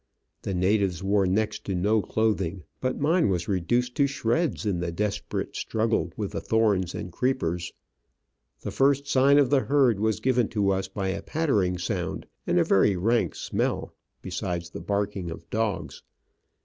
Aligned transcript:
The 0.41 0.55
natives 0.55 1.03
wore 1.03 1.27
next 1.27 1.63
to 1.65 1.75
no 1.75 2.01
clothing, 2.01 2.63
^but 2.81 2.97
mine 2.97 3.29
was 3.29 3.47
reduced 3.47 3.93
to 3.97 4.07
shreds 4.07 4.65
in 4.65 4.79
the 4.79 4.91
desperate 4.91 5.55
struggle 5.55 6.11
with 6.17 6.31
the 6.31 6.41
thorns 6.41 6.95
and 6.95 7.11
creepers. 7.11 7.71
The 8.61 8.71
first 8.71 9.05
sign 9.07 9.37
of 9.37 9.51
the 9.51 9.59
herd 9.65 9.99
was 9.99 10.19
given 10.19 10.47
to 10.57 10.71
us 10.71 10.87
by 10.87 11.09
a 11.09 11.21
pattering 11.21 11.77
sound 11.77 12.25
and 12.47 12.57
a 12.57 12.63
very 12.63 12.95
rank 12.95 13.35
smell, 13.35 13.93
besides 14.23 14.71
the 14.71 14.81
barking 14.81 15.29
of 15.29 15.47
dogs. 15.51 16.01